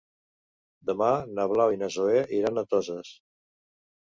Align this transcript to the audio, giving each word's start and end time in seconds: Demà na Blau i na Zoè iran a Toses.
Demà 0.89 1.09
na 1.39 1.45
Blau 1.51 1.75
i 1.75 1.79
na 1.83 1.91
Zoè 1.97 2.25
iran 2.39 2.63
a 2.63 2.65
Toses. 2.73 3.13